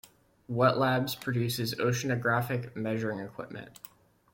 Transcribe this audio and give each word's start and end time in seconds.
Wet 0.47 0.79
Labs 0.79 1.13
produces 1.13 1.75
oceanographic 1.75 2.75
measuring 2.75 3.19
equipment. 3.19 3.79